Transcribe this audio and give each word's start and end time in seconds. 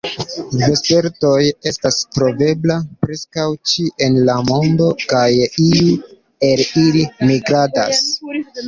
Vespertoj 0.59 1.41
estas 1.71 1.99
troveblaj 2.15 2.79
preskaŭ 3.05 3.45
ĉie 3.73 3.95
en 4.09 4.19
la 4.31 4.39
mondo, 4.49 4.89
kaj 5.15 5.25
iuj 5.69 5.97
el 6.51 6.69
ili 6.87 7.09
migradas. 7.33 8.07